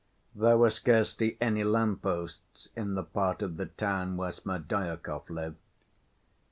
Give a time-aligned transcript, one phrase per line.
[0.33, 5.57] There were scarcely any lamp‐posts in the part of the town where Smerdyakov lived.